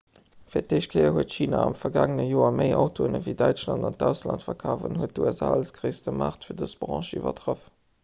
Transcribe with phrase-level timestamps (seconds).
[0.51, 4.91] fir d'éischt kéier huet china am vergaangene joer méi autoen ewéi däitschland an d'ausland verkaaft
[4.93, 7.73] an huet d'usa als gréisste maart fir dës branch iwwertraff